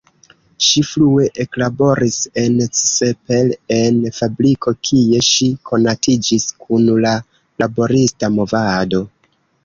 [0.67, 7.13] Ŝi frue eklaboris en Csepel en fabriko, kie ŝi konatiĝis kun la
[7.65, 9.03] laborista movado.